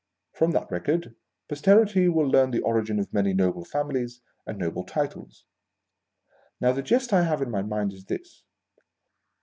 From 0.33 0.49
that 0.53 0.71
record, 0.71 1.13
Posterity 1.47 2.09
will 2.09 2.27
learn 2.27 2.49
the 2.49 2.61
origin 2.63 2.97
of 2.97 3.13
many 3.13 3.35
noble 3.35 3.63
families 3.63 4.19
and 4.47 4.57
noble 4.57 4.83
titles. 4.83 5.45
Now 6.59 6.71
the 6.71 6.81
jest 6.81 7.13
I. 7.13 7.21
have 7.21 7.43
in 7.43 7.51
my 7.51 7.61
mind, 7.61 7.93
is 7.93 8.05
this. 8.05 8.43